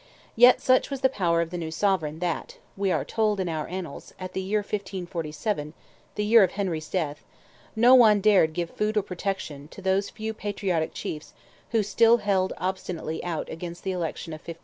[0.35, 3.67] Yet such was the power of the new Sovereign that, we are told in our
[3.67, 9.67] Annals, at the year 1547—the year of Henry's death—"no one dared give food or protection"
[9.67, 11.35] to those few patriotic chiefs
[11.69, 14.59] who still held obstinately out against the election of 1541.